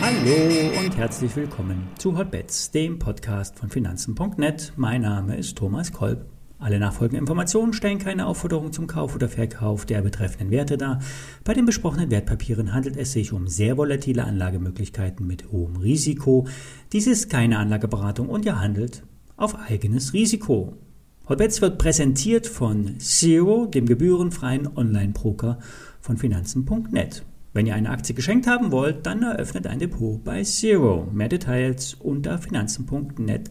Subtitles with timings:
[0.00, 4.72] Hallo und herzlich willkommen zu Hotbets, dem Podcast von Finanzen.net.
[4.76, 6.26] Mein Name ist Thomas Kolb.
[6.58, 11.00] Alle nachfolgenden Informationen stellen keine Aufforderung zum Kauf oder Verkauf der betreffenden Werte dar.
[11.44, 16.46] Bei den besprochenen Wertpapieren handelt es sich um sehr volatile Anlagemöglichkeiten mit hohem Risiko.
[16.92, 19.02] Dies ist keine Anlageberatung und ihr handelt
[19.36, 20.78] auf eigenes Risiko.
[21.26, 25.58] Hotbets wird präsentiert von Zero, dem gebührenfreien Online-Broker
[26.02, 27.24] von Finanzen.net.
[27.54, 31.08] Wenn ihr eine Aktie geschenkt haben wollt, dann eröffnet ein Depot bei Zero.
[31.10, 33.48] Mehr Details unter finanzen.net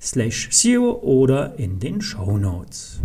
[0.00, 3.00] slash zero oder in den Show Notes.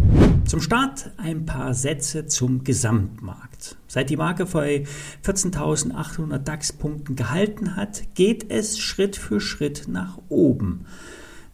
[0.45, 3.75] Zum Start ein paar Sätze zum Gesamtmarkt.
[3.87, 4.85] Seit die Marke bei
[5.25, 10.85] 14.800 DAX-Punkten gehalten hat, geht es Schritt für Schritt nach oben.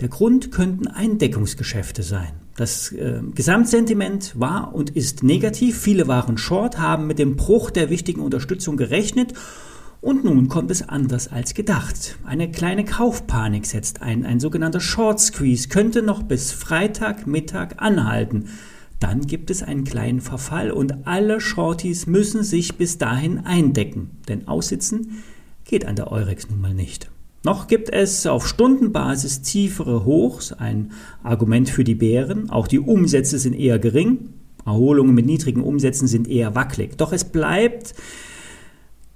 [0.02, 2.34] Der Grund könnten Eindeckungsgeschäfte sein.
[2.58, 5.80] Das äh, Gesamtsentiment war und ist negativ.
[5.80, 9.34] Viele waren short, haben mit dem Bruch der wichtigen Unterstützung gerechnet
[10.01, 12.18] und nun kommt es anders als gedacht.
[12.26, 14.26] Eine kleine Kaufpanik setzt ein.
[14.26, 18.49] Ein sogenannter Short Squeeze könnte noch bis Freitagmittag anhalten.
[18.99, 24.12] Dann gibt es einen kleinen Verfall und alle Shorties müssen sich bis dahin eindecken.
[24.27, 25.23] Denn aussitzen
[25.63, 27.10] geht an der Eurex nun mal nicht.
[27.46, 32.49] Noch gibt es auf Stundenbasis tiefere Hochs, ein Argument für die Bären.
[32.49, 34.34] Auch die Umsätze sind eher gering.
[34.65, 36.98] Erholungen mit niedrigen Umsätzen sind eher wackelig.
[36.98, 37.93] Doch es bleibt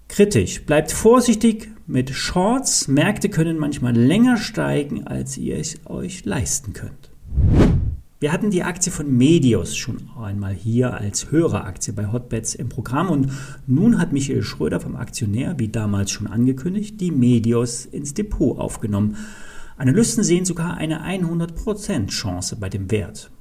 [0.10, 0.64] kritisch.
[0.64, 2.88] Bleibt vorsichtig mit Shorts.
[2.88, 7.10] Märkte können manchmal länger steigen, als ihr es euch leisten könnt.
[8.22, 13.10] Wir hatten die Aktie von Medios schon einmal hier als Höreraktie bei Hotbets im Programm
[13.10, 13.32] und
[13.66, 19.16] nun hat Michael Schröder vom Aktionär, wie damals schon angekündigt, die Medios ins Depot aufgenommen.
[19.78, 23.32] Analysten sehen sogar eine 100% Chance bei dem Wert.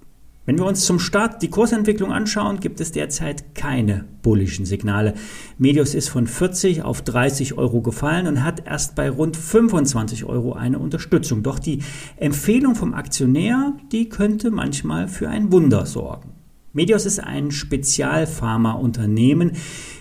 [0.48, 5.12] Wenn wir uns zum Start die Kursentwicklung anschauen, gibt es derzeit keine bullischen Signale.
[5.58, 10.54] Medios ist von 40 auf 30 Euro gefallen und hat erst bei rund 25 Euro
[10.54, 11.42] eine Unterstützung.
[11.42, 11.80] Doch die
[12.16, 16.37] Empfehlung vom Aktionär, die könnte manchmal für ein Wunder sorgen.
[16.74, 19.52] Medios ist ein Spezialpharmaunternehmen.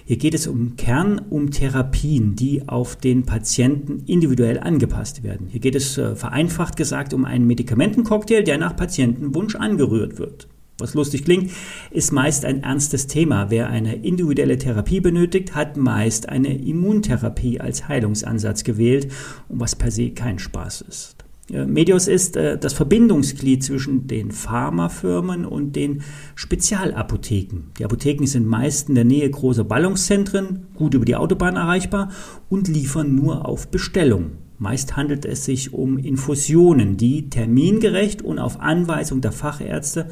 [0.05, 5.47] Hier geht es im Kern um Therapien, die auf den Patienten individuell angepasst werden.
[5.49, 10.49] Hier geht es äh, vereinfacht gesagt um einen Medikamentencocktail, der nach Patientenwunsch angerührt wird.
[10.77, 11.51] Was lustig klingt,
[11.89, 13.49] ist meist ein ernstes Thema.
[13.49, 19.09] Wer eine individuelle Therapie benötigt, hat meist eine Immuntherapie als Heilungsansatz gewählt,
[19.47, 21.26] was per se kein Spaß ist.
[21.49, 26.01] Medios ist äh, das Verbindungsglied zwischen den Pharmafirmen und den
[26.35, 27.71] Spezialapotheken.
[27.79, 32.11] Die Apotheken sind meist in der Nähe großer Ballungszentren, gut über die Autobahn erreichbar
[32.49, 34.31] und liefern nur auf Bestellung.
[34.59, 40.09] Meist handelt es sich um Infusionen, die termingerecht und auf Anweisung der Fachärzte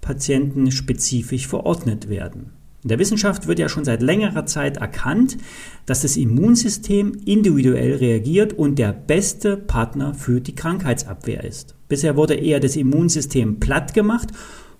[0.00, 2.50] patientenspezifisch verordnet werden.
[2.84, 5.38] In der Wissenschaft wird ja schon seit längerer Zeit erkannt,
[5.86, 11.76] dass das Immunsystem individuell reagiert und der beste Partner für die Krankheitsabwehr ist.
[11.88, 14.28] Bisher wurde eher das Immunsystem platt gemacht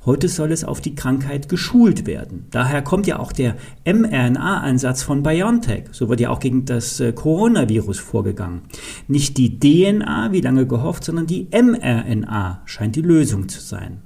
[0.06, 2.44] Heute soll es auf die Krankheit geschult werden.
[2.50, 3.56] Daher kommt ja auch der
[3.86, 5.84] mRNA-Ansatz von BioNTech.
[5.92, 8.62] So wird ja auch gegen das äh, Coronavirus vorgegangen.
[9.08, 14.02] Nicht die DNA, wie lange gehofft, sondern die mRNA scheint die Lösung zu sein.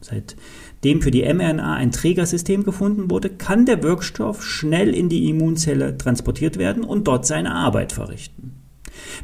[0.78, 5.98] Seitdem für die mRNA ein Trägersystem gefunden wurde, kann der Wirkstoff schnell in die Immunzelle
[5.98, 8.52] transportiert werden und dort seine Arbeit verrichten.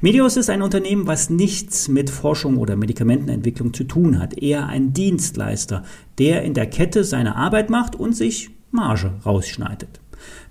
[0.01, 4.95] Medios ist ein Unternehmen, was nichts mit Forschung oder Medikamentenentwicklung zu tun hat, eher ein
[4.95, 5.85] Dienstleister,
[6.19, 10.01] der in der Kette seine Arbeit macht und sich Marge rausschneidet.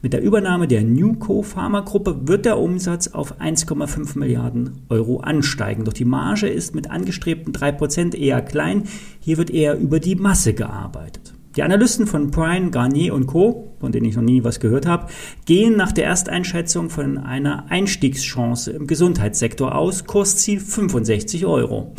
[0.01, 5.85] Mit der Übernahme der Newco Pharma-Gruppe wird der Umsatz auf 1,5 Milliarden Euro ansteigen.
[5.85, 8.83] Doch die Marge ist mit angestrebten 3% eher klein.
[9.19, 11.33] Hier wird eher über die Masse gearbeitet.
[11.55, 15.07] Die Analysten von Prime, Garnier und Co., von denen ich noch nie was gehört habe,
[15.45, 21.93] gehen nach der Ersteinschätzung von einer Einstiegschance im Gesundheitssektor aus, Kursziel 65 Euro.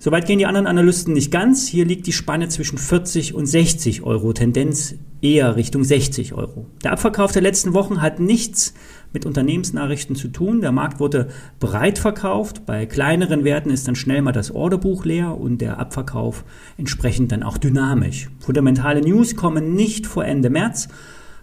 [0.00, 1.66] Soweit gehen die anderen Analysten nicht ganz.
[1.66, 6.66] Hier liegt die Spanne zwischen 40 und 60 Euro, Tendenz eher Richtung 60 Euro.
[6.84, 8.74] Der Abverkauf der letzten Wochen hat nichts
[9.12, 10.60] mit Unternehmensnachrichten zu tun.
[10.60, 11.28] Der Markt wurde
[11.58, 12.64] breit verkauft.
[12.64, 16.44] Bei kleineren Werten ist dann schnell mal das Orderbuch leer und der Abverkauf
[16.76, 18.30] entsprechend dann auch dynamisch.
[18.38, 20.88] Fundamentale News kommen nicht vor Ende März.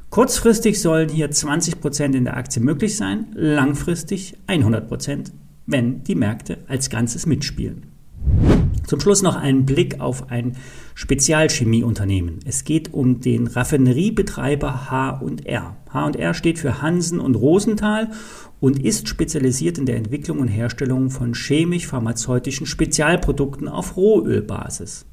[0.10, 5.34] Kurzfristig sollen hier 20 Prozent in der Aktie möglich sein, langfristig 100%, Prozent,
[5.66, 7.95] wenn die Märkte als Ganzes mitspielen.
[8.88, 10.58] Zum Schluss noch ein Blick auf ein
[10.94, 12.40] Spezialchemieunternehmen.
[12.46, 15.76] Es geht um den Raffineriebetreiber H&R.
[15.92, 18.12] H&R steht für Hansen und Rosenthal
[18.60, 25.06] und ist spezialisiert in der Entwicklung und Herstellung von chemisch-pharmazeutischen Spezialprodukten auf Rohölbasis.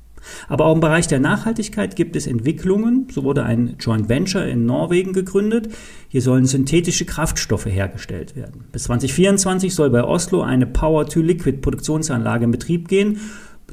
[0.49, 3.09] Aber auch im Bereich der Nachhaltigkeit gibt es Entwicklungen.
[3.11, 5.69] So wurde ein Joint Venture in Norwegen gegründet.
[6.09, 8.65] Hier sollen synthetische Kraftstoffe hergestellt werden.
[8.71, 13.19] Bis 2024 soll bei Oslo eine Power-to-Liquid-Produktionsanlage in Betrieb gehen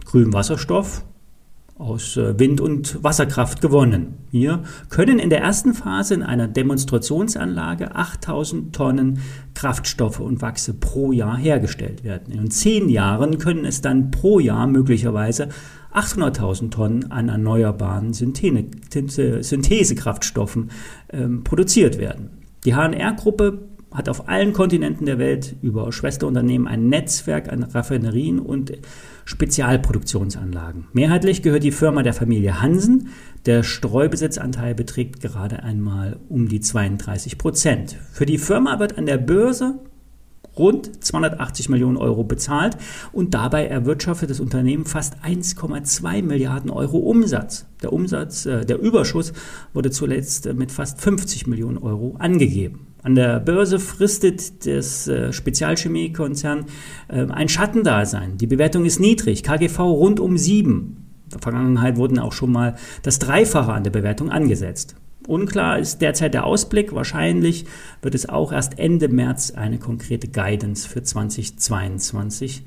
[0.10, 1.06] grünem Wasserstoff
[1.78, 4.16] aus äh, Wind- und Wasserkraft gewonnen.
[4.32, 9.20] Hier können in der ersten Phase in einer Demonstrationsanlage 8000 Tonnen
[9.54, 12.34] Kraftstoffe und Wachse pro Jahr hergestellt werden.
[12.34, 15.50] In zehn Jahren können es dann pro Jahr möglicherweise
[15.94, 20.72] 800.000 Tonnen an erneuerbaren Synthesekraftstoffen
[21.12, 22.32] ähm, produziert werden.
[22.66, 28.74] Die HNR-Gruppe hat auf allen Kontinenten der Welt über Schwesterunternehmen ein Netzwerk an Raffinerien und
[29.26, 30.88] Spezialproduktionsanlagen.
[30.94, 33.10] Mehrheitlich gehört die Firma der Familie Hansen.
[33.46, 37.98] Der Streubesitzanteil beträgt gerade einmal um die 32 Prozent.
[38.12, 39.80] Für die Firma wird an der Börse
[40.58, 42.78] rund 280 Millionen Euro bezahlt
[43.12, 47.66] und dabei erwirtschaftet das Unternehmen fast 1,2 Milliarden Euro Umsatz.
[47.82, 49.34] Der Umsatz, äh, der Überschuss
[49.74, 52.89] wurde zuletzt mit fast 50 Millionen Euro angegeben.
[53.10, 56.66] An der Börse fristet das äh, Spezialchemiekonzern
[57.08, 58.38] äh, ein Schattendasein.
[58.38, 60.70] Die Bewertung ist niedrig, KGV rund um 7.
[60.76, 64.96] In der Vergangenheit wurden auch schon mal das Dreifache an der Bewertung angesetzt.
[65.26, 66.94] Unklar ist derzeit der Ausblick.
[66.94, 67.66] Wahrscheinlich
[68.04, 72.62] wird es auch erst Ende März eine konkrete Guidance für 2022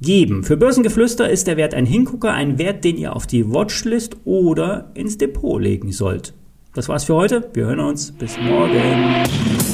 [0.00, 0.42] geben.
[0.42, 4.90] Für Börsengeflüster ist der Wert ein Hingucker, ein Wert, den ihr auf die Watchlist oder
[4.94, 6.32] ins Depot legen sollt.
[6.74, 7.50] Das war's für heute.
[7.52, 8.12] Wir hören uns.
[8.12, 9.71] Bis morgen.